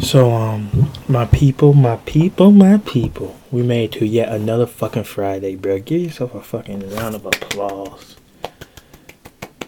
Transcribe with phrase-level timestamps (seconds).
[0.00, 5.56] So, um, my people, my people, my people, we made to yet another fucking Friday,
[5.56, 5.80] bro.
[5.80, 8.16] Give yourself a fucking round of applause.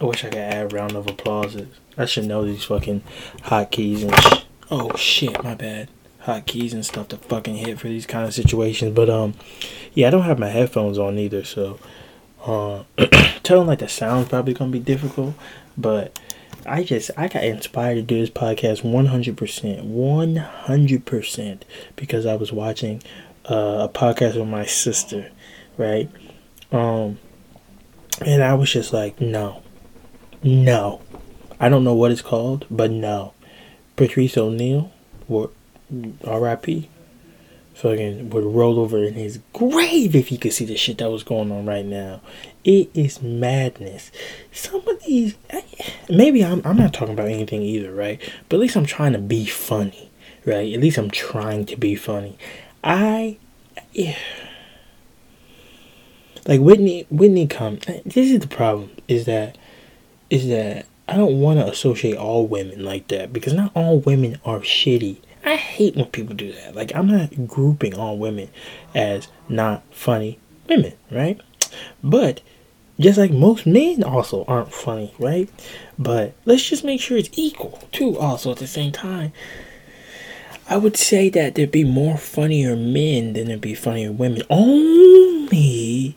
[0.01, 1.69] I wish I could add round of applauses.
[1.99, 3.03] I should know these fucking
[3.43, 5.89] hotkeys and sh- oh shit, my bad.
[6.23, 8.95] Hotkeys and stuff to fucking hit for these kind of situations.
[8.95, 9.35] But um,
[9.95, 11.79] yeah, I don't have my headphones on either, so
[12.47, 12.85] uh,
[13.43, 15.35] telling like the sound's probably gonna be difficult,
[15.77, 16.19] but
[16.67, 19.35] I just I got inspired to do this podcast 100%,
[19.87, 21.61] 100%
[21.97, 23.03] because I was watching
[23.51, 25.31] uh, a podcast with my sister,
[25.77, 26.11] right?
[26.73, 27.19] Um
[28.25, 29.63] and I was just like, no.
[30.43, 31.01] No.
[31.59, 33.35] I don't know what it's called, but no.
[33.97, 34.93] Patrice O'Neal,
[35.27, 35.51] what
[35.91, 36.89] RIP
[37.81, 41.23] fucking would roll over in his grave if he could see the shit that was
[41.23, 42.21] going on right now.
[42.63, 44.13] It is madness.
[44.53, 45.35] Some of these,
[46.09, 48.21] maybe I'm, I'm not talking about anything either, right?
[48.49, 50.11] But at least I'm trying to be funny,
[50.45, 50.73] right?
[50.75, 52.37] At least I'm trying to be funny.
[52.85, 53.39] I,
[53.93, 54.19] yeah.
[56.47, 57.87] Like Whitney, Whitney Cummings.
[58.05, 58.91] This is the problem.
[59.09, 59.57] Is that,
[60.29, 64.39] is that I don't want to associate all women like that because not all women
[64.45, 66.75] are shitty I hate when people do that.
[66.75, 68.51] Like, I'm not grouping all women
[68.95, 70.39] as not funny
[70.69, 71.41] women, right?
[72.03, 72.41] But
[72.99, 75.49] just like most men also aren't funny, right?
[75.99, 79.33] But let's just make sure it's equal too, also at the same time.
[80.69, 84.43] I would say that there'd be more funnier men than there'd be funnier women.
[84.51, 86.17] Only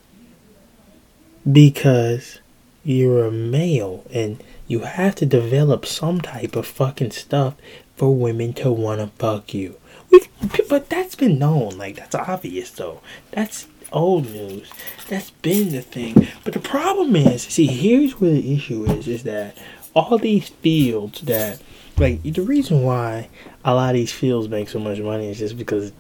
[1.52, 2.40] because
[2.84, 7.56] you're a male and you have to develop some type of fucking stuff
[7.96, 9.76] for women to want to fuck you.
[10.10, 10.22] We,
[10.70, 11.78] but that's been known.
[11.78, 13.02] Like, that's obvious, though.
[13.32, 14.70] That's old news.
[15.08, 16.28] That's been the thing.
[16.44, 19.58] But the problem is, see, here's where the issue is, is that
[19.96, 21.62] all these fields that,
[21.98, 23.30] like, the reason why
[23.64, 25.92] a lot of these fields make so much money is just because,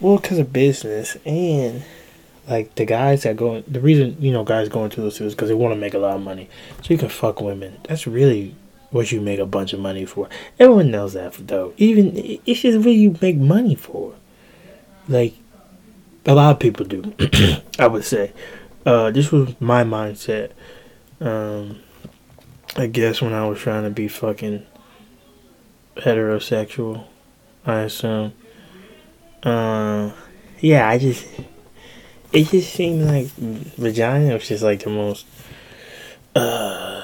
[0.00, 1.82] well, because of business and
[2.48, 5.48] like the guys that go the reason you know guys go into those fields because
[5.48, 6.48] they want to make a lot of money
[6.82, 8.54] so you can fuck women that's really
[8.92, 10.28] what you make a bunch of money for.
[10.60, 11.72] Everyone knows that though.
[11.78, 12.12] Even
[12.46, 14.14] it's just what you make money for.
[15.08, 15.34] Like
[16.26, 17.12] a lot of people do.
[17.78, 18.32] I would say.
[18.86, 20.50] Uh, this was my mindset.
[21.20, 21.80] Um,
[22.76, 24.66] I guess when I was trying to be fucking
[25.96, 27.04] heterosexual,
[27.66, 28.32] I assume.
[29.42, 30.12] Uh,
[30.60, 31.26] yeah, I just
[32.32, 35.26] it just seemed like vagina was just like the most
[36.34, 37.01] uh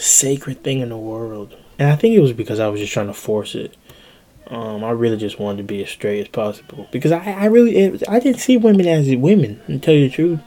[0.00, 1.56] sacred thing in the world.
[1.78, 3.76] And I think it was because I was just trying to force it.
[4.48, 8.04] Um, I really just wanted to be as straight as possible because I, I really,
[8.08, 9.60] I didn't see women as women.
[9.66, 10.40] To tell you the truth,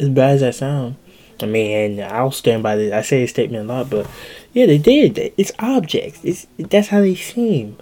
[0.00, 0.96] as bad as that sounds.
[1.40, 2.92] I mean, and I'll stand by this.
[2.92, 4.08] I say a statement a lot, but
[4.52, 5.32] yeah, they did.
[5.36, 6.20] It's objects.
[6.24, 7.76] It's that's how they seem.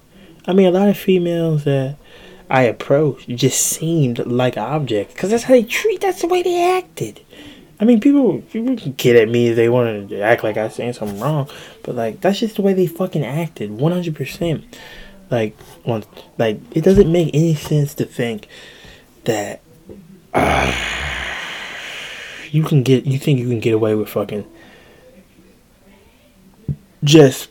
[0.47, 1.97] I mean, a lot of females that
[2.51, 6.01] I approached just seemed like objects because that's how they treat.
[6.01, 7.21] That's the way they acted.
[7.84, 10.71] I mean, people people can get at me if they want to act like I'm
[10.71, 11.50] saying something wrong,
[11.83, 14.65] but like that's just the way they fucking acted, one hundred percent.
[15.31, 16.03] Like, one,
[16.39, 18.49] like it doesn't make any sense to think
[19.25, 19.61] that
[20.33, 20.72] uh,
[22.50, 24.51] you can get you think you can get away with fucking
[27.03, 27.51] just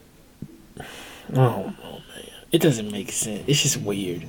[1.35, 3.43] oh, oh man, it doesn't make sense.
[3.45, 4.27] It's just weird.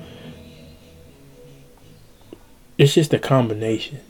[2.77, 4.01] It's just a combination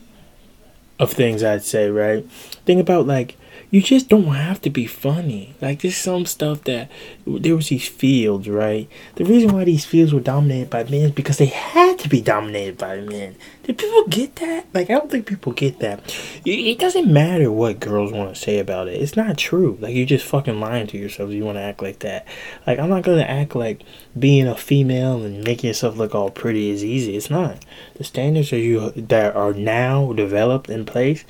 [0.99, 2.25] of things I'd say, right?
[2.65, 3.37] Think about like
[3.71, 5.55] you just don't have to be funny.
[5.61, 6.89] Like there's some stuff that
[7.25, 8.87] there was these fields, right?
[9.15, 12.21] The reason why these fields were dominated by men is because they had to be
[12.21, 13.35] dominated by men.
[13.63, 14.65] Do people get that?
[14.73, 16.01] Like I don't think people get that.
[16.45, 19.01] It doesn't matter what girls want to say about it.
[19.01, 19.77] It's not true.
[19.81, 22.25] Like you're just fucking lying to yourself you want to act like that.
[22.65, 23.81] Like I'm not gonna act like
[24.17, 27.15] being a female and making yourself look all pretty is easy.
[27.15, 27.65] It's not.
[27.95, 31.25] The standards are you that are now developed in place,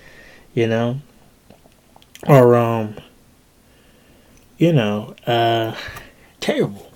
[0.54, 1.00] you know,
[2.28, 2.96] are um
[4.58, 5.76] you know uh
[6.40, 6.92] terrible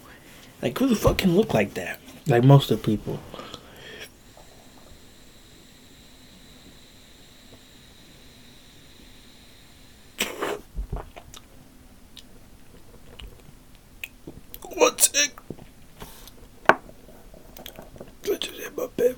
[0.62, 3.20] like who the fuck can look like that like most of the people
[14.80, 15.32] what's it
[18.24, 19.16] just hit my bed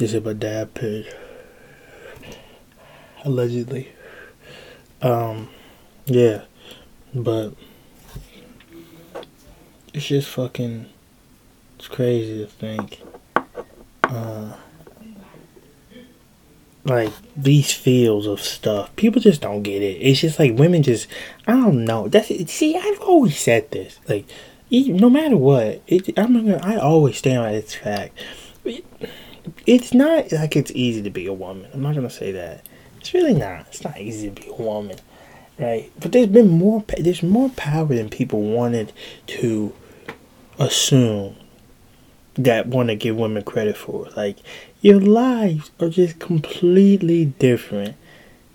[0.00, 1.04] just hit my dad pig
[3.22, 3.92] allegedly.
[5.02, 5.50] Um,
[6.06, 6.44] yeah,
[7.14, 7.52] but
[9.92, 10.86] it's just fucking.
[11.76, 13.02] It's crazy to think.
[14.04, 14.54] Uh,
[16.84, 18.96] like these fields of stuff.
[18.96, 19.98] People just don't get it.
[20.00, 21.08] It's just like women just
[21.46, 22.08] I don't know.
[22.08, 24.00] That's see, I've always said this.
[24.08, 24.24] Like
[24.70, 28.18] no matter what, it, I'm gonna, I always stand by this fact.
[29.70, 31.70] It, it's not like it's easy to be a woman.
[31.72, 32.66] I'm not gonna say that.
[32.98, 33.66] It's really not.
[33.68, 34.98] It's not easy to be a woman,
[35.58, 35.90] right?
[35.98, 36.84] But there's been more.
[36.98, 38.92] There's more power than people wanted
[39.28, 39.72] to
[40.58, 41.36] assume
[42.34, 44.08] that want to give women credit for.
[44.16, 44.38] Like
[44.80, 47.96] your lives are just completely different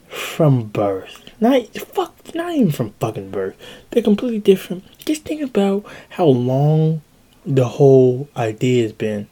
[0.07, 1.23] from birth.
[1.39, 3.55] Not fuck, not even from fucking birth.
[3.91, 4.83] They're completely different.
[4.99, 7.01] Just think about how long
[7.45, 9.27] the whole idea has been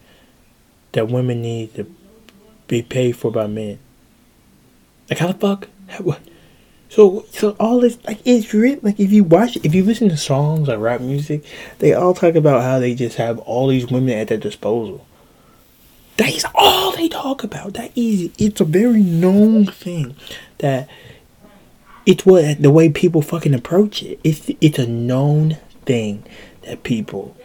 [0.93, 1.85] that women need to
[2.67, 3.79] be paid for by men.
[5.09, 5.67] Like how the fuck?
[5.99, 6.21] What?
[6.89, 10.17] So so all this like it's real like if you watch if you listen to
[10.17, 11.43] songs or rap music,
[11.79, 15.05] they all talk about how they just have all these women at their disposal.
[16.17, 17.73] That's all they talk about.
[17.73, 18.31] That easy.
[18.37, 20.15] It's a very known thing
[20.59, 20.87] that
[22.05, 24.19] it's what the way people fucking approach it.
[24.23, 26.23] It's it's a known thing
[26.61, 27.35] that people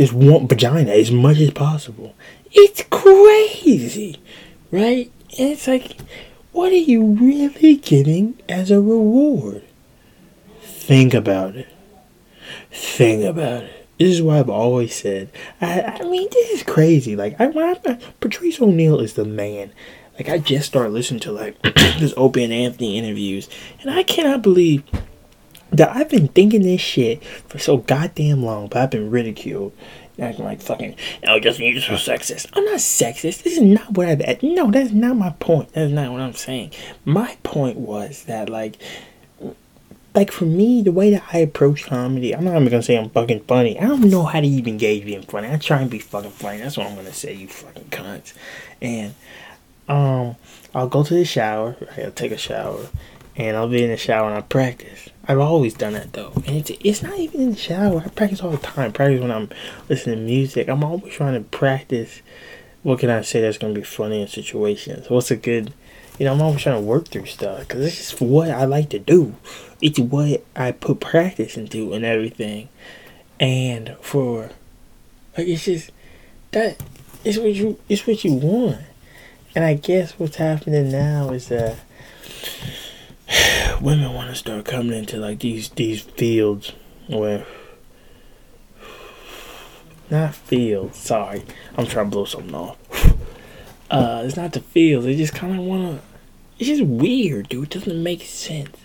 [0.00, 2.14] just want vagina as much as possible.
[2.52, 4.18] It's crazy,
[4.70, 5.12] right?
[5.38, 5.98] And it's like,
[6.52, 9.62] what are you really getting as a reward?
[10.62, 11.68] Think about it.
[12.70, 13.88] Think about it.
[13.98, 15.30] This is why I've always said.
[15.60, 17.14] I, I mean, this is crazy.
[17.14, 19.70] Like, I, I, Patrice O'Neal is the man.
[20.14, 23.50] Like, I just started listening to like this Opie and Anthony interviews,
[23.82, 24.82] and I cannot believe
[25.72, 29.72] that I've been thinking this shit for so goddamn long, but I've been ridiculed
[30.20, 30.94] acting like fucking,
[31.26, 32.46] oh, Justin, you're so sexist.
[32.52, 33.42] I'm not sexist.
[33.42, 34.42] This is not what I've.
[34.42, 35.72] No, that's not my point.
[35.72, 36.72] That's not what I'm saying.
[37.04, 38.76] My point was that, like,
[40.14, 43.10] like for me, the way that I approach comedy, I'm not even gonna say I'm
[43.10, 43.78] fucking funny.
[43.78, 45.48] I don't know how to even gauge being funny.
[45.48, 46.58] I try and be fucking funny.
[46.58, 48.34] That's what I'm gonna say, you fucking cunts.
[48.82, 49.14] And
[49.88, 50.36] um,
[50.74, 51.76] I'll go to the shower.
[51.96, 52.88] I'll take a shower,
[53.46, 55.08] and I'll be in the shower and I practice.
[55.26, 58.02] I've always done that though, and it's it's not even in the shower.
[58.04, 58.92] I practice all the time.
[58.92, 59.48] Practice when I'm
[59.88, 60.68] listening to music.
[60.68, 62.20] I'm always trying to practice.
[62.82, 65.08] What can I say that's gonna be funny in situations?
[65.08, 65.72] What's a good,
[66.18, 66.32] you know?
[66.32, 69.34] I'm always trying to work through stuff because it's just what I like to do.
[69.80, 72.68] It's what I put practice into and everything,
[73.38, 74.50] and for
[75.38, 75.92] like it's just
[76.50, 76.82] that
[77.24, 78.82] it's what you it's what you want.
[79.54, 81.76] And I guess what's happening now is that
[83.80, 86.72] women want to start coming into like these these fields
[87.08, 87.46] where
[90.10, 90.98] not fields.
[90.98, 91.44] Sorry,
[91.76, 92.76] I'm trying to blow something off.
[93.90, 95.04] Uh, it's not the fields.
[95.04, 96.02] They just kind of want to.
[96.60, 97.64] It's just weird, dude.
[97.64, 98.76] It doesn't make sense.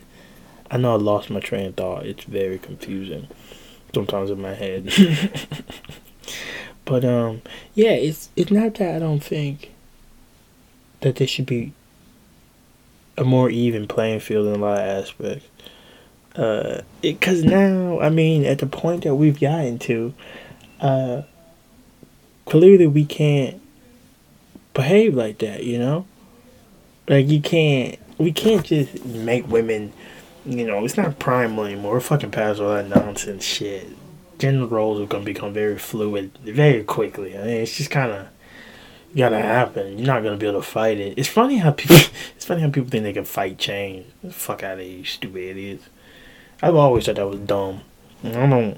[0.72, 2.08] I know I lost my train of thought.
[2.08, 3.28] It's very confusing
[3.94, 4.92] sometimes in my head.
[6.86, 7.44] but um,
[7.76, 9.72] yeah, it's it's not that I don't think
[11.02, 11.74] that there should be
[13.18, 15.46] a more even playing field in a lot of aspects.
[16.36, 20.14] Uh, because now, I mean, at the point that we've gotten to,
[20.82, 21.22] uh,
[22.46, 23.62] clearly we can't
[24.74, 26.06] behave like that, you know?
[27.08, 29.94] Like, you can't, we can't just make women,
[30.46, 31.94] you know, it's not primal anymore.
[31.94, 33.88] We're fucking past all that nonsense shit.
[34.38, 37.38] Gender roles are gonna become very fluid very quickly.
[37.38, 38.28] I mean, it's just kind of
[39.18, 39.98] gotta happen.
[39.98, 41.18] You're not gonna be able to fight it.
[41.18, 41.98] It's funny how people.
[42.36, 44.06] It's funny how people think they can fight change.
[44.30, 45.86] Fuck out of you, stupid idiots.
[46.62, 47.82] I've always thought that was dumb.
[48.24, 48.78] I don't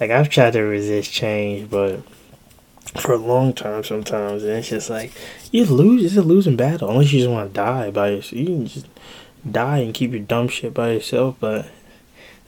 [0.00, 0.10] like.
[0.10, 2.00] I've tried to resist change, but
[2.96, 5.12] for a long time sometimes, and it's just like
[5.52, 6.04] you lose.
[6.04, 8.32] It's a losing battle unless you just want to die by yourself.
[8.32, 8.86] You can just
[9.48, 11.66] die and keep your dumb shit by yourself, but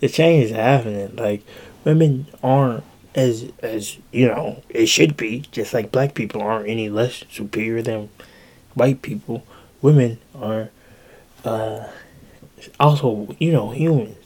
[0.00, 1.14] the change is happening.
[1.16, 1.44] Like
[1.84, 5.44] women aren't as as you know it should be.
[5.52, 8.08] Just like black people aren't any less superior than
[8.74, 9.44] white people.
[9.82, 10.70] Women are
[11.44, 11.88] uh,
[12.78, 14.16] also you know humans,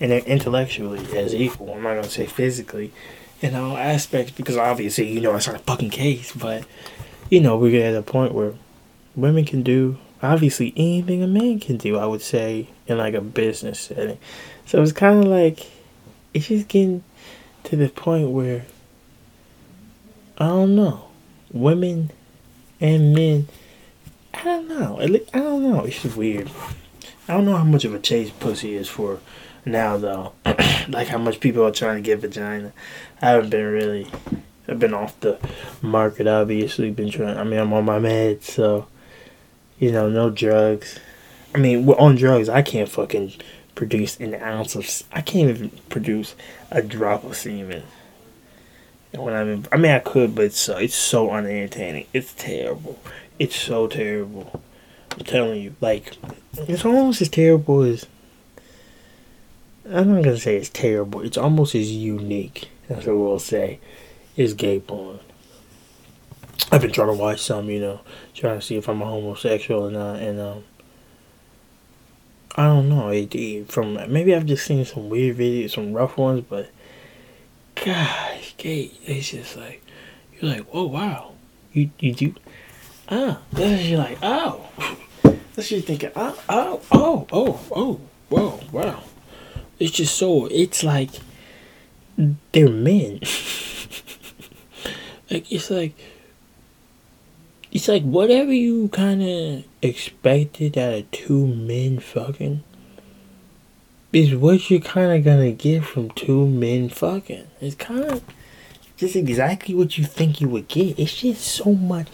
[0.00, 1.72] and they're intellectually as equal.
[1.74, 2.92] I'm not gonna say physically
[3.40, 6.32] in all aspects because obviously you know that's not a fucking case.
[6.32, 6.64] But
[7.30, 8.54] you know we get at a point where
[9.16, 11.98] women can do obviously anything a man can do.
[11.98, 14.18] I would say in like a business setting.
[14.66, 15.66] So it's kind of like
[16.32, 17.04] it's just getting
[17.64, 18.66] to the point where
[20.38, 21.08] I don't know,
[21.52, 22.10] women
[22.80, 23.48] and men.
[24.32, 24.98] I don't know.
[25.00, 25.84] I don't know.
[25.84, 26.50] It's just weird.
[27.28, 29.20] I don't know how much of a chase pussy is for
[29.64, 30.32] now though.
[30.88, 32.72] like how much people are trying to get vagina.
[33.22, 34.10] I haven't been really.
[34.66, 35.38] I've been off the
[35.80, 36.26] market.
[36.26, 37.38] Obviously, been trying.
[37.38, 38.86] I mean, I'm on my meds, so
[39.78, 40.98] you know, no drugs.
[41.54, 43.34] I mean, on drugs, I can't fucking
[43.74, 44.88] produce an ounce of.
[45.12, 46.34] I can't even produce
[46.70, 47.82] a drop of semen.
[49.12, 52.06] When I'm in, I mean, I could, but it's so, it's so unentertaining.
[52.12, 52.98] It's terrible.
[53.38, 54.60] It's so terrible.
[55.12, 56.16] I'm telling you, like,
[56.56, 58.06] it's almost as terrible as.
[59.86, 61.20] I'm not gonna say it's terrible.
[61.20, 62.68] It's almost as unique.
[62.88, 63.80] as what we'll say.
[64.36, 65.20] Is gay porn.
[66.72, 68.00] I've been trying to watch some, you know,
[68.34, 70.64] trying to see if I'm a homosexual or not, and um,
[72.56, 73.08] I don't know.
[73.08, 76.70] It, from maybe I've just seen some weird videos, some rough ones, but
[77.74, 79.82] gosh, gay, it's just like
[80.38, 81.32] you're like, oh wow,
[81.72, 82.34] you you do,
[83.08, 84.68] ah, then you're like, oh,
[85.54, 89.02] that's you thinking, oh, oh, oh, oh, oh, whoa, wow,
[89.80, 91.10] it's just so, it's like
[92.16, 93.14] they're men,
[95.30, 95.96] like it's like
[97.74, 102.62] it's like whatever you kind of expected out of two men fucking
[104.12, 107.48] is what you're kind of gonna get from two men fucking.
[107.60, 108.22] It's kind of
[108.96, 111.00] just exactly what you think you would get.
[111.00, 112.06] It's just so much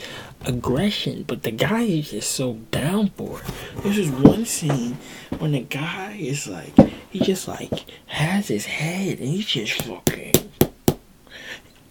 [0.47, 3.45] aggression, but the guy is just so down for it.
[3.83, 4.97] There's this one scene
[5.39, 6.75] when the guy is like,
[7.11, 10.33] he just like has his head and he's just fucking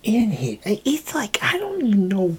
[0.01, 0.59] in it.
[0.65, 2.35] It's like I don't even know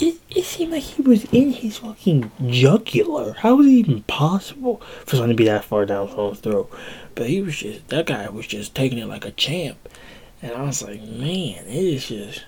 [0.00, 3.34] it, it seemed like he was in his fucking jugular.
[3.34, 6.70] How was it even possible for someone to be that far down someone's throat?
[7.14, 9.88] But he was just, that guy was just taking it like a champ.
[10.42, 12.44] And I was like, man, it is just,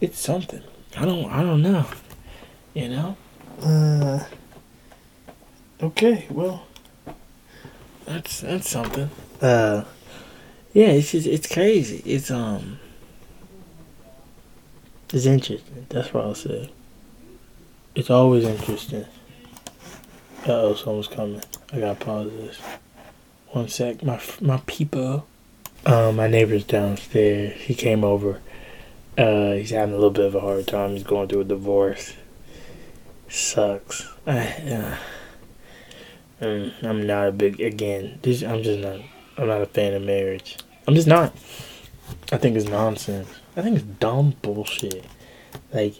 [0.00, 0.62] it's something.
[0.96, 1.86] I don't, I don't know.
[2.72, 3.16] You know?
[3.62, 4.24] Uh,
[5.82, 6.66] okay, well,
[8.06, 9.10] that's, that's something.
[9.40, 9.84] Uh,
[10.72, 12.02] yeah, it's just, it's crazy.
[12.04, 12.78] It's, um,
[15.12, 15.86] it's interesting.
[15.88, 16.70] That's what I'll say.
[17.94, 19.06] It's always interesting.
[20.46, 21.42] Uh oh, someone's coming.
[21.72, 22.58] I gotta pause this.
[23.48, 24.02] One sec.
[24.02, 25.26] My my people.
[25.86, 27.52] Um, my neighbor's downstairs.
[27.60, 28.40] He came over.
[29.16, 30.92] Uh, he's having a little bit of a hard time.
[30.92, 32.14] He's going through a divorce.
[33.28, 34.08] Sucks.
[34.26, 34.98] I,
[36.40, 38.18] uh, I'm not a big again.
[38.22, 39.00] This I'm just not.
[39.38, 40.56] I'm not a fan of marriage.
[40.86, 41.34] I'm just not.
[42.32, 43.28] I think it's nonsense.
[43.56, 45.04] I think it's dumb bullshit.
[45.72, 45.94] Like,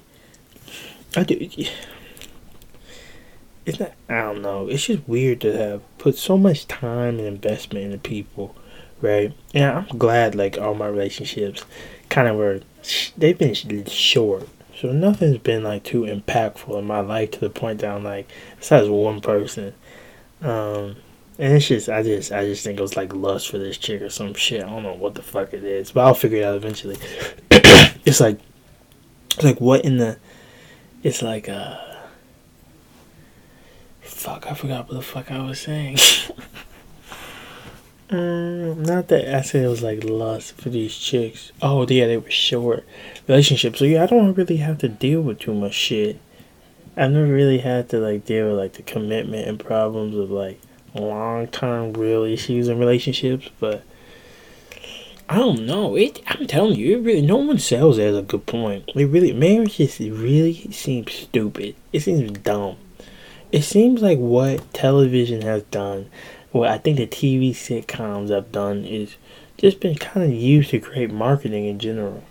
[1.16, 1.48] I do.
[3.66, 3.92] It's not.
[4.08, 4.68] I don't know.
[4.68, 8.54] It's just weird to have put so much time and investment into people,
[9.00, 9.32] right?
[9.54, 11.64] And I'm glad like all my relationships
[12.08, 12.60] kind of were.
[13.16, 13.54] They've been
[13.86, 18.04] short, so nothing's been like too impactful in my life to the point that I'm
[18.04, 19.72] like, besides one person.
[20.42, 20.96] Um,
[21.38, 24.02] and it's just, I just, I just think it was like lust for this chick
[24.02, 24.62] or some shit.
[24.62, 26.96] I don't know what the fuck it is, but I'll figure it out eventually.
[27.50, 28.38] it's like,
[29.34, 30.16] it's like what in the,
[31.02, 31.76] it's like, uh,
[34.00, 35.98] fuck, I forgot what the fuck I was saying.
[38.10, 41.50] um, not that I said it was like lust for these chicks.
[41.60, 42.86] Oh, yeah, they were short
[43.26, 43.80] relationships.
[43.80, 46.20] So yeah, I don't really have to deal with too much shit.
[46.96, 50.60] I've never really had to like deal with like the commitment and problems of like
[50.94, 53.82] long term real issues in relationships, but
[55.28, 55.96] I don't know.
[55.96, 58.90] It I'm telling you, it really no one sells as a good point.
[58.94, 61.74] It really marriage just really seems stupid.
[61.92, 62.76] It seems dumb.
[63.50, 66.10] It seems like what television has done,
[66.50, 69.16] what I think the TV sitcoms have done is
[69.56, 72.22] just been kind of used to create marketing in general.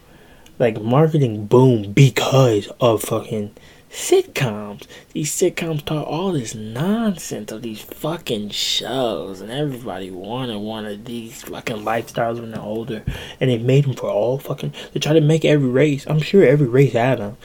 [0.60, 3.56] Like marketing boom because of fucking
[3.94, 4.88] sitcoms.
[5.14, 11.06] These sitcoms taught all this nonsense of these fucking shows, and everybody wanted one of
[11.06, 13.04] these fucking lifestyles when they're older,
[13.40, 14.74] and they made them for all fucking.
[14.92, 16.06] They tried to make every race.
[16.08, 17.38] I'm sure every race had them.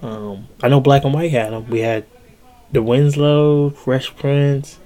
[0.00, 1.68] Um, I know Black and White had them.
[1.68, 2.06] We had
[2.70, 4.78] the Winslow, Fresh Prince.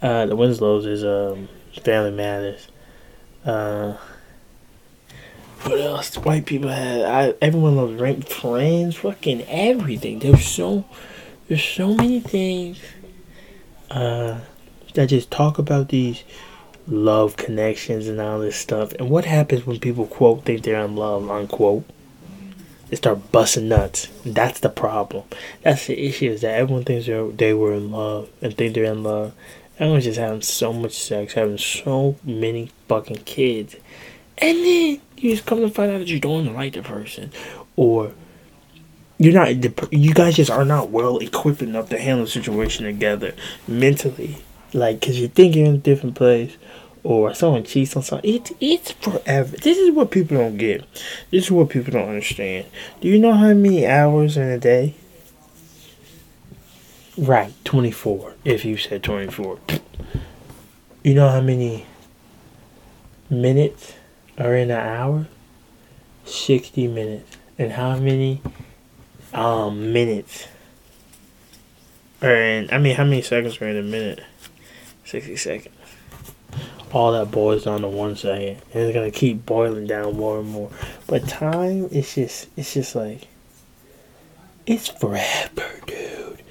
[0.00, 1.48] Uh, the Winslows is um,
[1.82, 2.68] Family Matters.
[3.44, 3.96] Uh,
[5.62, 6.16] what else?
[6.16, 7.02] White people had.
[7.02, 8.96] I, everyone loves ranked friends.
[8.96, 10.18] Fucking everything.
[10.18, 10.84] There's so.
[11.48, 12.78] There's so many things.
[13.90, 14.40] Uh,
[14.94, 16.24] that just talk about these
[16.86, 18.92] love connections and all this stuff.
[18.94, 21.84] And what happens when people quote think they're in love unquote?
[22.88, 24.08] They start busting nuts.
[24.24, 25.24] That's the problem.
[25.62, 26.30] That's the issue.
[26.30, 29.34] Is that everyone thinks they were in love and think they're in love.
[29.78, 33.76] Everyone's just having so much sex, having so many fucking kids,
[34.40, 37.32] and then you just come to find out that you don't like the person,
[37.76, 38.12] or
[39.18, 39.92] you're not.
[39.92, 43.34] You guys just are not well equipped enough to handle the situation together
[43.66, 44.38] mentally.
[44.72, 46.56] Like, cause you think you're in a different place,
[47.02, 48.24] or someone cheats on someone.
[48.24, 49.56] It, it's forever.
[49.56, 50.84] This is what people don't get.
[51.30, 52.66] This is what people don't understand.
[53.00, 54.94] Do you know how many hours in a day?
[57.16, 59.58] Right, 24, if you said 24.
[61.02, 61.86] You know how many
[63.30, 63.94] minutes
[64.38, 65.26] are in an hour?
[66.24, 67.36] 60 minutes.
[67.58, 68.40] And how many
[69.34, 70.46] um, minutes
[72.22, 74.22] Or in, I mean, how many seconds are in a minute?
[75.04, 75.74] 60 seconds.
[76.92, 78.62] All that boils down to one second.
[78.72, 80.70] And it's gonna keep boiling down more and more.
[81.06, 83.28] But time, it's just, it's just like,
[84.66, 86.42] it's forever, dude.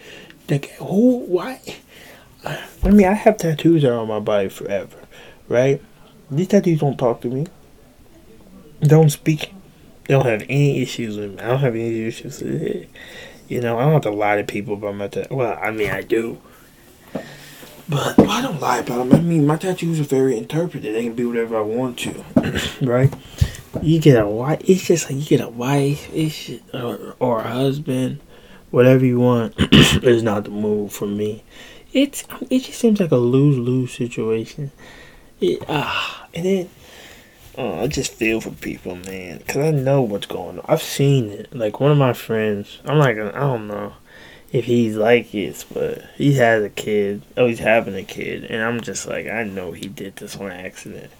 [0.49, 1.61] Like, who, why?
[2.45, 4.97] I mean, I have tattoos on my body forever,
[5.47, 5.81] right?
[6.31, 7.47] These tattoos don't talk to me.
[8.81, 9.53] Don't speak.
[10.07, 11.39] Don't have any issues with me.
[11.39, 12.89] I don't have any issues with it.
[13.47, 15.35] You know, I don't have to lie to people about my tattoo.
[15.35, 16.39] Well, I mean, I do.
[17.89, 19.13] But I don't lie about them.
[19.13, 20.93] I mean, my tattoos are very interpreted.
[20.93, 22.23] They can be whatever I want to,
[22.81, 23.13] right?
[23.81, 24.61] You get a wife.
[24.65, 28.19] It's just like you get a wife, it's or, or a husband,
[28.71, 29.55] whatever you want.
[30.03, 31.43] is not the move for me.
[31.93, 34.71] It's it just seems like a lose lose situation.
[35.39, 36.69] It, ah, and then
[37.57, 40.65] uh, I just feel for people, man, because I know what's going on.
[40.67, 41.53] I've seen it.
[41.55, 43.93] Like one of my friends, I'm like, I don't know
[44.51, 47.23] if he's like this, but he has a kid.
[47.35, 50.51] Oh, he's having a kid, and I'm just like, I know he did this on
[50.51, 51.11] accident.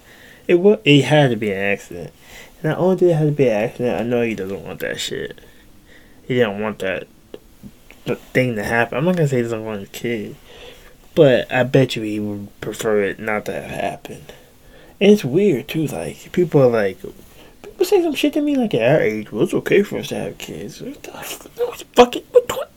[0.46, 2.12] It was, it had to be an accident.
[2.62, 4.80] And not only did it have to be an accident, I know he doesn't want
[4.80, 5.40] that shit.
[6.26, 7.08] He didn't want that
[8.04, 8.96] thing to happen.
[8.96, 10.36] I'm not gonna say he doesn't want his kid,
[11.14, 14.32] but I bet you he would prefer it not to have happened.
[15.00, 15.86] And it's weird too.
[15.86, 16.98] Like people are like,
[17.62, 19.30] people say some shit to me like at our age.
[19.30, 20.80] Well, it's okay for us to have kids.
[20.80, 21.12] What the
[21.94, 22.70] what?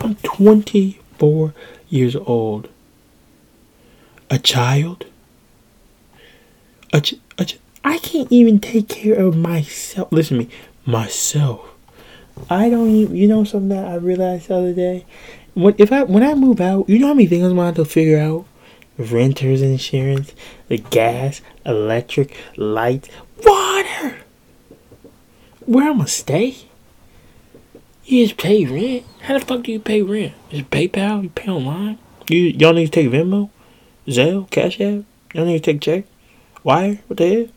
[0.00, 1.54] I'm 24
[1.88, 2.68] years old.
[4.30, 5.06] A child.
[6.92, 10.10] A, ch- a ch- I can't even take care of myself.
[10.10, 10.50] Listen to me,
[10.84, 11.68] myself.
[12.50, 13.16] I don't even.
[13.16, 15.06] You know something that I realized the other day.
[15.54, 17.76] When if I when I move out, you know how many things I'm gonna have
[17.76, 18.46] to figure out
[19.02, 20.32] renter's insurance,
[20.68, 23.08] the gas, electric, light,
[23.44, 24.18] water.
[25.66, 26.56] Where I'm gonna stay?
[28.04, 29.04] You just pay rent.
[29.22, 30.34] How the fuck do you pay rent?
[30.50, 31.22] Is PayPal?
[31.22, 31.98] You pay online?
[32.28, 33.50] You y'all need to take Venmo,
[34.06, 35.04] Zelle, Cash App.
[35.34, 36.04] Y'all need to take check,
[36.64, 36.98] wire.
[37.06, 37.48] What the hell?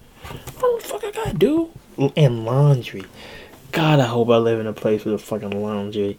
[0.60, 1.72] What the fuck I gotta do?
[2.16, 3.06] And laundry.
[3.72, 6.18] God, I hope I live in a place with a fucking laundry,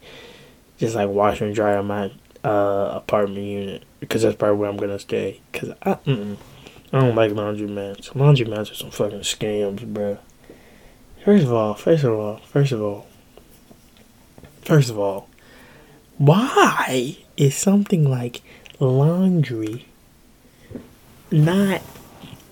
[0.79, 2.13] just like washer and dryer my
[2.45, 5.41] uh, apartment unit because that's probably where I'm gonna stay.
[5.53, 6.37] Cause I, mm-mm,
[6.93, 8.11] I don't like laundromats.
[8.11, 10.19] Laundromats are some fucking scams, bro.
[11.25, 13.07] First of all, first of all, first of all,
[14.63, 15.29] first of all,
[16.19, 18.43] why is something like
[18.79, 19.87] laundry
[21.33, 21.83] not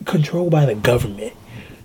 [0.04, 1.34] controlled by the government?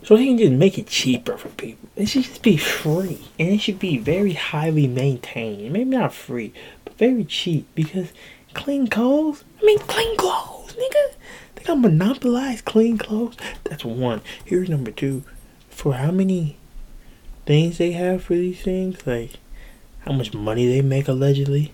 [0.04, 1.88] So they can just make it cheaper for people.
[1.96, 3.20] It should just be free.
[3.38, 5.72] And it should be very highly maintained.
[5.72, 6.52] Maybe not free,
[6.84, 8.12] but very cheap because
[8.56, 9.44] clean clothes.
[9.62, 11.14] I mean, clean clothes, nigga.
[11.56, 13.36] They got monopolized clean clothes.
[13.66, 14.22] That's one.
[14.46, 15.24] Here's number two.
[15.70, 16.58] For how many
[17.46, 19.32] things they have for these things, like
[20.06, 21.74] how much money they make allegedly,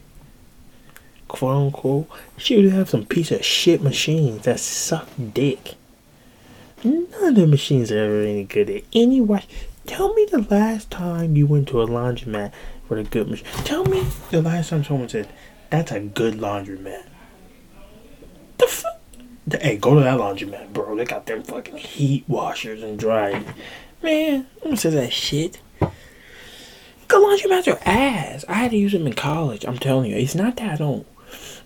[1.27, 2.07] quote unquote.
[2.37, 5.75] Should have some piece of shit machines that suck dick.
[6.83, 9.47] None of the machines are ever any good at any wash.
[9.85, 12.51] Tell me the last time you went to a laundromat
[12.87, 13.45] for a good machine.
[13.63, 15.27] Tell me the last time someone said,
[15.69, 17.03] that's a good laundromat.
[18.57, 19.01] The fuck?
[19.61, 20.95] Hey, go to that laundromat, bro.
[20.95, 23.43] They got them fucking heat washers and dryers.
[24.01, 25.59] Man, I don't say that shit.
[25.79, 25.91] Good
[27.11, 28.45] laundromats are ass.
[28.47, 29.65] I had to use them in college.
[29.65, 31.05] I'm telling you, it's not that I don't.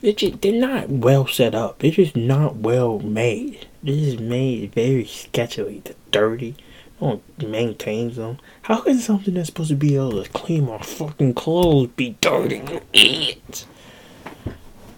[0.02, 1.80] It's just, they're not well set up.
[1.80, 3.67] They're just not well made.
[3.84, 5.84] This is made very sketchily.
[5.84, 6.56] They're dirty
[6.99, 8.38] don't maintain them.
[8.63, 12.58] How can something that's supposed to be able to clean my fucking clothes be dirty?
[12.58, 13.65] You idiot.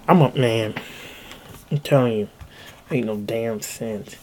[0.08, 0.76] I'm a man.
[1.72, 2.30] I'm telling you,
[2.92, 4.18] ain't no damn sense.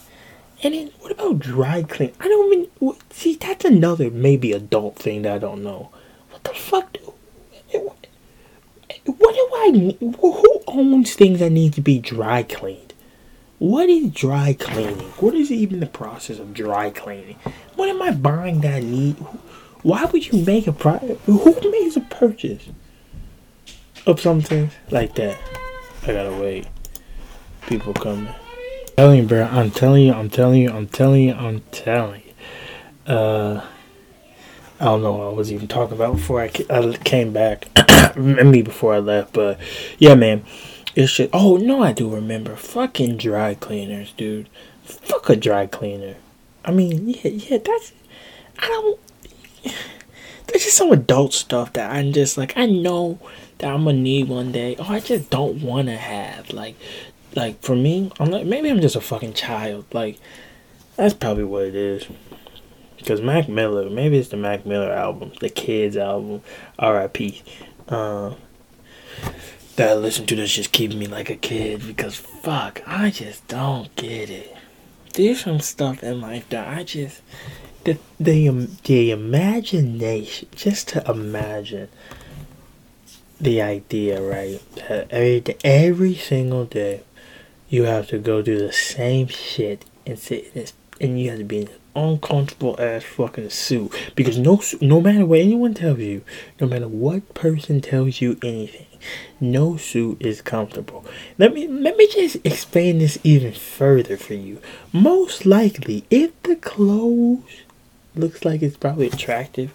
[0.63, 2.13] And then what about dry clean?
[2.21, 3.37] I don't even see.
[3.37, 5.91] That's another maybe adult thing that I don't know.
[6.31, 6.93] What the fuck?
[6.93, 7.15] Do,
[7.73, 7.79] eh,
[8.91, 9.97] eh, what do I?
[10.21, 12.93] Who owns things that need to be dry cleaned?
[13.59, 14.99] What is dry cleaning?
[15.19, 17.37] What is even the process of dry cleaning?
[17.77, 19.17] What am I buying that I need?
[19.83, 20.99] Why would you make a pro?
[20.99, 22.69] Who makes a purchase
[24.07, 25.39] of something like that?
[26.03, 26.67] I gotta wait.
[27.69, 28.29] People coming.
[28.29, 29.43] I'm telling you, bro.
[29.43, 30.15] I'm telling you.
[30.15, 30.71] I'm telling you.
[30.71, 31.35] I'm telling you.
[31.35, 33.13] I'm telling you.
[33.13, 33.63] Uh,
[34.81, 37.69] I don't know what I was even talking about before I, I came back.
[38.17, 39.61] me before I left, but
[39.99, 40.45] yeah, man.
[40.95, 42.57] It's just, oh no, I do remember.
[42.57, 44.49] Fucking dry cleaners, dude.
[44.85, 46.15] Fuck a dry cleaner.
[46.65, 47.93] I mean, yeah, yeah, that's,
[48.59, 49.01] I don't,
[50.47, 53.19] that's just some adult stuff that I'm just like, I know
[53.59, 54.75] that I'm gonna need one day.
[54.79, 56.51] Oh, I just don't wanna have.
[56.53, 56.77] Like,
[57.39, 59.87] like for me, I'm like, maybe I'm just a fucking child.
[59.93, 60.19] Like,
[60.97, 62.07] that's probably what it is.
[62.97, 66.43] Because Mac Miller, maybe it's the Mac Miller album, the Kids album,
[66.81, 67.43] R.I.P.
[67.89, 68.35] Uh,
[69.77, 73.47] that I listen to that's just keeping me like a kid because fuck, I just
[73.47, 74.55] don't get it.
[75.15, 77.23] There's some stuff in life that I just
[77.85, 81.89] the the the imagination just to imagine
[83.41, 87.03] the idea right that every every single day
[87.69, 91.39] you have to go do the same shit and sit in this and you have
[91.39, 96.23] to be in uncomfortable ass fucking suit because no no matter what anyone tells you,
[96.61, 98.87] no matter what person tells you anything,
[99.41, 101.05] no suit is comfortable.
[101.39, 104.61] Let me let me just explain this even further for you.
[104.93, 107.63] Most likely, if the clothes
[108.15, 109.73] looks like it's probably attractive,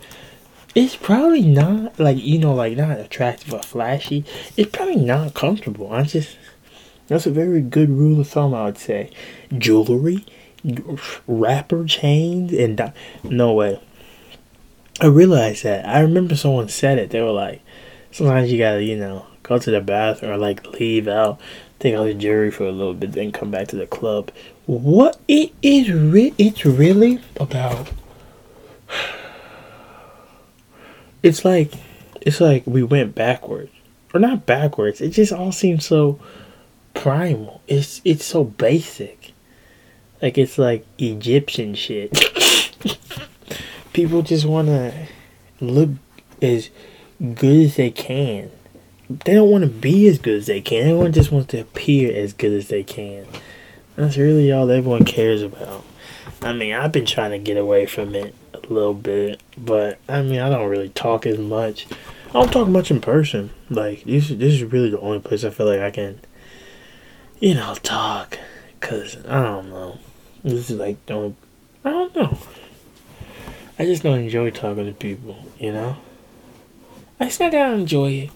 [0.76, 4.26] it's probably not like you know like not attractive or flashy.
[4.58, 5.92] It's probably not comfortable.
[5.92, 6.38] I just
[7.08, 9.12] that's a very good rule of thumb I would say.
[9.58, 10.26] Jewelry
[11.28, 13.82] rapper chains and di- no way.
[15.02, 15.86] I realized that.
[15.88, 17.10] I remember someone said it.
[17.10, 17.62] They were like,
[18.12, 21.40] sometimes you gotta, you know, go to the bathroom or like leave out,
[21.80, 24.32] take out the jewelry for a little bit, then come back to the club.
[24.66, 27.90] What it is, re- it's really about.
[31.22, 31.72] It's like,
[32.20, 33.72] it's like we went backwards,
[34.14, 35.00] or not backwards.
[35.00, 36.20] It just all seems so
[36.94, 37.62] primal.
[37.68, 39.34] It's it's so basic.
[40.22, 42.12] Like it's like Egyptian shit.
[43.94, 45.08] People just want to
[45.60, 45.90] look
[46.42, 46.70] as
[47.36, 48.52] good as they can.
[49.10, 50.82] They don't want to be as good as they can.
[50.88, 53.28] Everyone just wants to appear as good as they can.
[53.96, 55.84] That's really all everyone cares about.
[56.42, 60.22] I mean, I've been trying to get away from it a little bit, but I
[60.22, 61.88] mean, I don't really talk as much.
[62.30, 63.52] I don't talk much in person.
[63.70, 66.20] Like this, this is really the only place I feel like I can,
[67.44, 68.40] you know, talk.
[68.80, 70.00] Cause I don't know.
[70.46, 71.36] This is like don't
[71.84, 72.38] I don't know.
[73.78, 75.98] I just don't enjoy talking to people, you know?
[77.20, 78.30] I just not that I enjoy it.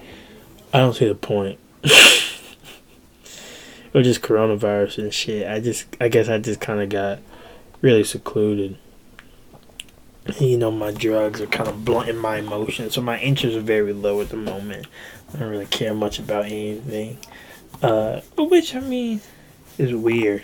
[0.74, 1.58] I don't see the point.
[3.94, 5.48] or just coronavirus and shit.
[5.48, 7.20] I just I guess I just kinda got
[7.80, 8.78] really secluded.
[10.38, 13.94] You know, my drugs are kind of blunting my emotions, so my interests are very
[13.94, 14.88] low at the moment.
[15.34, 17.18] I don't really care much about anything.
[17.82, 19.22] Uh, which I mean
[19.78, 20.44] is weird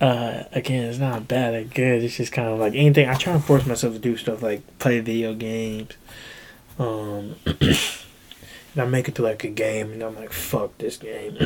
[0.00, 2.02] uh, again, it's not bad or good.
[2.02, 3.08] It's just kind of like anything.
[3.08, 5.92] I try to force myself to do stuff like play video games.
[6.78, 7.76] Um, and
[8.78, 11.36] I make it to like a game, and I'm like, fuck this game.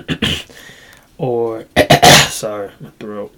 [1.19, 1.67] or,
[2.29, 3.35] sorry, my throat.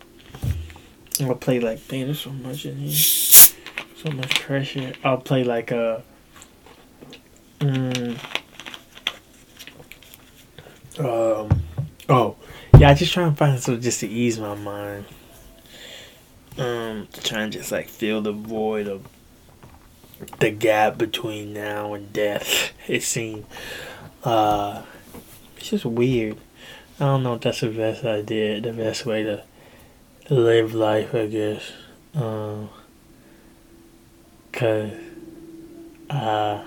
[1.22, 2.92] I'll play like, man, there's so much in here.
[2.92, 4.92] So much pressure.
[5.02, 6.02] I'll play like a.
[7.60, 8.18] Mm,
[10.98, 11.62] um,
[12.08, 12.36] oh,
[12.78, 15.04] yeah, I just try and find something just to ease my mind.
[16.58, 19.06] Um, to try and just like fill the void of
[20.40, 22.72] the gap between now and death.
[22.88, 23.44] It seems.
[24.22, 24.82] Uh,
[25.56, 26.36] it's just weird.
[27.00, 29.42] I don't know if that's the best idea, the best way to
[30.30, 31.72] live life, I guess.
[32.14, 32.70] Um,
[34.52, 34.92] cause,
[36.08, 36.62] uh,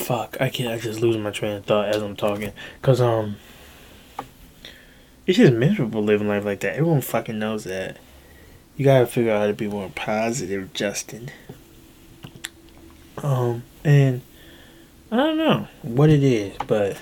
[0.00, 2.52] fuck, I can't, I just losing my train of thought as I'm talking.
[2.82, 3.36] Cause, um,
[5.26, 6.74] it's just miserable living life like that.
[6.74, 7.98] Everyone fucking knows that.
[8.76, 11.30] You gotta figure out how to be more positive, Justin.
[13.18, 14.22] Um, and
[15.12, 16.96] I don't know what it is, but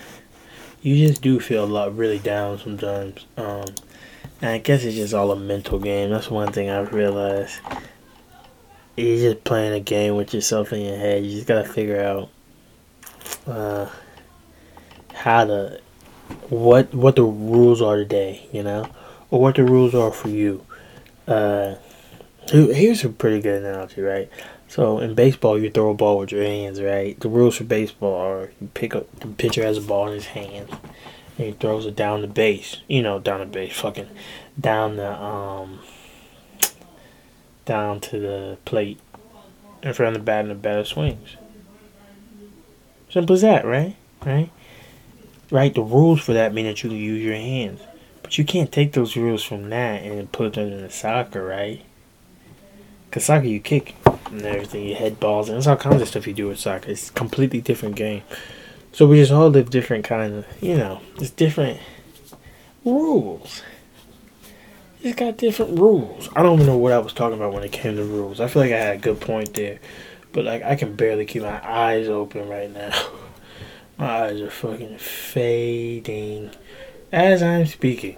[0.82, 3.24] you just do feel a lot really down sometimes.
[3.36, 3.66] Um,
[4.40, 6.10] and I guess it's just all a mental game.
[6.10, 7.60] That's one thing I've realized.
[8.96, 11.24] You're just playing a game with yourself in your head.
[11.24, 12.28] You just gotta figure out
[13.46, 13.90] uh,
[15.14, 15.80] how to
[16.48, 18.88] what what the rules are today, you know,
[19.30, 20.64] or what the rules are for you.
[21.26, 21.74] Uh,
[22.50, 24.30] here's a pretty good analogy, right?
[24.68, 27.18] So in baseball, you throw a ball with your hands, right?
[27.18, 30.26] The rules for baseball are you pick up the pitcher has a ball in his
[30.26, 30.68] hand,
[31.36, 32.76] and he throws it down the base.
[32.86, 34.08] You know, down the base, fucking
[34.60, 35.80] down the um
[37.64, 38.98] down to the plate
[39.82, 41.36] in front of the bat, and the batter swings.
[43.10, 43.96] Simple as that, right?
[44.24, 44.50] Right
[45.50, 45.74] right?
[45.74, 47.80] The rules for that mean that you can use your hands.
[48.22, 51.82] But you can't take those rules from that and put them in the soccer, right?
[53.06, 56.26] Because soccer, you kick and everything, you head balls, and there's all kinds of stuff
[56.26, 56.90] you do with soccer.
[56.90, 58.22] It's a completely different game.
[58.92, 61.80] So we just all live different kind of, you know, it's different
[62.84, 63.62] rules.
[65.00, 66.28] It's got different rules.
[66.34, 68.40] I don't even know what I was talking about when it came to rules.
[68.40, 69.78] I feel like I had a good point there.
[70.32, 72.92] But like I can barely keep my eyes open right now.
[73.98, 76.52] My eyes are fucking fading
[77.10, 78.16] as I'm speaking.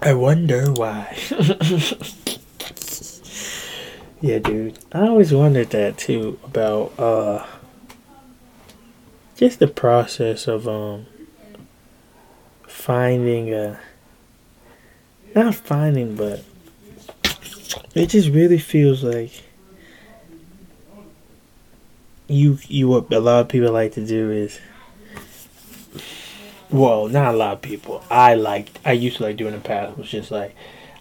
[0.00, 1.18] I wonder why.
[4.20, 4.78] yeah, dude.
[4.92, 7.44] I always wondered that too about uh
[9.36, 11.06] just the process of um
[12.66, 13.80] finding a
[15.34, 16.44] not finding but
[17.94, 19.42] it just really feels like
[22.26, 24.60] you you what a lot of people like to do is
[26.70, 28.02] well not a lot of people.
[28.10, 30.54] I like i used to like doing the past was just like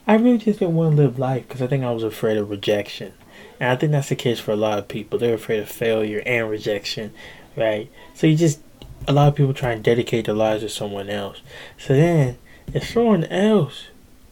[0.07, 2.49] i really just didn't want to live life because i think i was afraid of
[2.49, 3.13] rejection.
[3.59, 5.17] And i think that's the case for a lot of people.
[5.17, 7.13] They're afraid of failure and rejection
[7.55, 7.89] right?
[8.13, 8.59] So you just
[9.07, 11.41] a lot of people try and dedicate their lives to someone else.
[11.77, 12.38] So then
[12.73, 13.88] if someone else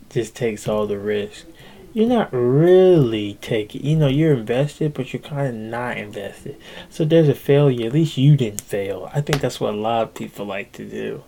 [0.10, 1.46] just takes all the risk
[1.94, 6.58] you're not really taking, you know, you're invested, but you're kind of not invested.
[6.90, 7.88] So there's a failure.
[7.88, 9.10] At least you didn't fail.
[9.14, 11.24] I think that's what a lot of people like to do.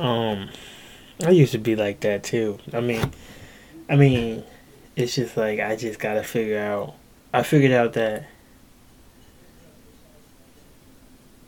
[0.00, 0.50] Um,
[1.24, 2.58] I used to be like that too.
[2.72, 3.12] I mean,
[3.88, 4.44] I mean,
[4.96, 6.94] it's just like I just gotta figure out.
[7.32, 8.26] I figured out that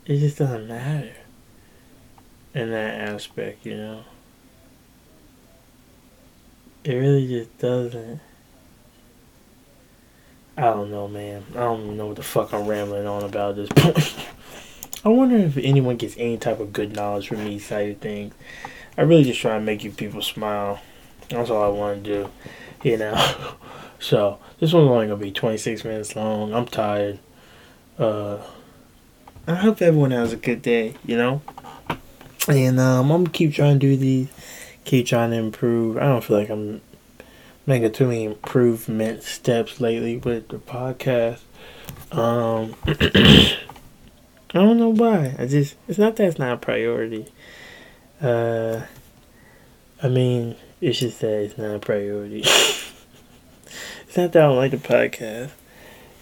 [0.07, 1.14] it just doesn't matter
[2.55, 4.05] in that aspect, you know.
[6.85, 8.20] It really just doesn't.
[10.57, 11.42] I don't know, man.
[11.53, 14.16] I don't know what the fuck I'm rambling on about at this point.
[15.05, 18.35] I wonder if anyone gets any type of good knowledge from these side of things.
[18.99, 20.81] I really just try and make you people smile.
[21.31, 22.31] That's all I want to do,
[22.88, 23.14] you know.
[23.99, 26.53] so this one's only gonna be 26 minutes long.
[26.53, 27.18] I'm tired.
[27.99, 28.38] Uh,
[29.47, 31.40] I hope everyone has a good day, you know.
[32.47, 34.29] And um, I'm gonna keep trying to do these
[34.85, 35.97] keep trying to improve.
[35.97, 36.81] I don't feel like I'm
[37.66, 41.40] making too many improvement steps lately with the podcast.
[42.12, 43.57] Um, I
[44.53, 45.35] don't know why.
[45.38, 47.33] I just it's not that it's not a priority.
[48.20, 48.83] Uh,
[50.03, 52.40] I mean, it's just that it's not a priority.
[52.40, 55.51] it's not that I don't like the podcast.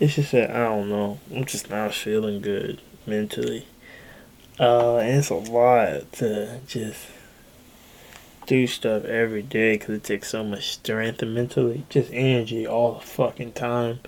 [0.00, 1.18] It's just that I don't know.
[1.34, 3.66] I'm just not feeling good mentally.
[4.58, 7.06] Uh, and it's a lot to just
[8.52, 12.96] do stuff every day because it takes so much strength and mentally, just energy all
[12.96, 13.98] the fucking time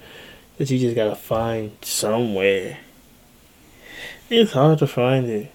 [0.59, 2.77] that you just gotta find somewhere.
[4.29, 5.51] It's hard to find it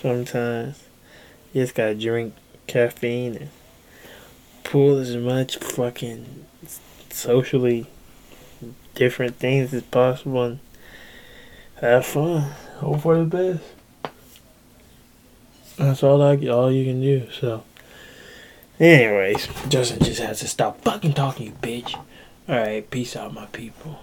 [0.00, 0.82] sometimes.
[1.52, 2.32] You just gotta drink
[2.66, 3.50] caffeine and
[4.64, 6.46] pull as much fucking
[7.10, 7.88] socially
[8.94, 10.60] different things as possible and
[11.82, 12.52] have fun.
[12.78, 13.64] Hope for the best.
[15.76, 17.28] That's all I all you can do.
[17.38, 17.64] So.
[18.80, 22.02] Anyways, Justin just has to stop fucking talking, you bitch.
[22.48, 23.98] Alright, peace out, my people.